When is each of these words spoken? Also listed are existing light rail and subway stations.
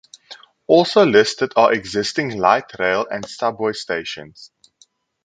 Also 0.65 1.05
listed 1.05 1.53
are 1.55 1.71
existing 1.73 2.39
light 2.39 2.73
rail 2.79 3.05
and 3.11 3.23
subway 3.23 3.73
stations. 3.73 4.49